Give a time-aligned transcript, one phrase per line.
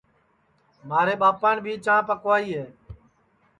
[0.87, 2.65] مھارے ٻاپان بھی چاں پکوائی ہے